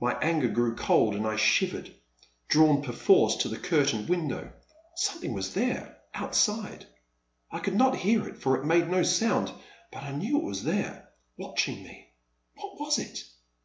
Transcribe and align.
My 0.00 0.12
anger 0.20 0.46
grew 0.46 0.76
cold— 0.76 1.16
and 1.16 1.26
I 1.26 1.34
shivered, 1.34 1.92
drawn 2.46 2.82
perforce 2.84 3.34
to 3.38 3.48
the 3.48 3.58
curtained 3.58 4.08
window. 4.08 4.52
Something 4.94 5.32
was 5.32 5.54
there— 5.54 6.02
out 6.14 6.36
side. 6.36 6.86
I 7.50 7.58
could 7.58 7.74
not 7.74 7.96
hear 7.96 8.28
it, 8.28 8.38
for 8.38 8.56
it 8.56 8.64
made 8.64 8.86
no 8.88 9.02
sound, 9.02 9.50
but 9.90 10.04
I 10.04 10.12
knew 10.12 10.36
it 10.38 10.44
was 10.44 10.62
there, 10.62 11.08
watching 11.36 11.82
me. 11.82 12.12
What 12.54 12.78
was 12.78 13.00
it 13.00 13.24